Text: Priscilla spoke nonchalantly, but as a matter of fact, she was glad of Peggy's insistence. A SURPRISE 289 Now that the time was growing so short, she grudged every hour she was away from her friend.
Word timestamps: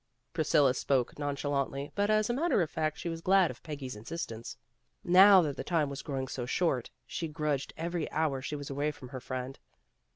Priscilla 0.33 0.73
spoke 0.73 1.19
nonchalantly, 1.19 1.91
but 1.93 2.09
as 2.09 2.27
a 2.27 2.33
matter 2.33 2.63
of 2.63 2.71
fact, 2.71 2.97
she 2.97 3.07
was 3.07 3.21
glad 3.21 3.51
of 3.51 3.61
Peggy's 3.61 3.95
insistence. 3.95 4.57
A 4.57 4.57
SURPRISE 5.07 5.13
289 5.13 5.29
Now 5.37 5.41
that 5.43 5.57
the 5.57 5.63
time 5.63 5.91
was 5.91 6.01
growing 6.01 6.27
so 6.27 6.47
short, 6.47 6.89
she 7.05 7.27
grudged 7.27 7.71
every 7.77 8.09
hour 8.09 8.41
she 8.41 8.55
was 8.55 8.71
away 8.71 8.89
from 8.89 9.09
her 9.09 9.19
friend. 9.19 9.59